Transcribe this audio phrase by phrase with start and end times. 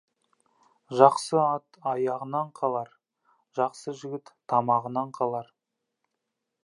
[1.01, 2.89] Жақсы ат аяғынан қалар,
[3.61, 5.53] жақсы жігіт тамағынан қалар.